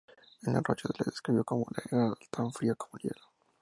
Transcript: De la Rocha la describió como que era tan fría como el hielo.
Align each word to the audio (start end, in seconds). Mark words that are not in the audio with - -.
De 0.45 0.51
la 0.51 0.61
Rocha 0.63 0.89
la 0.97 1.05
describió 1.05 1.43
como 1.43 1.65
que 1.67 1.95
era 1.95 2.15
tan 2.31 2.51
fría 2.51 2.73
como 2.73 2.93
el 2.97 3.01
hielo. 3.03 3.29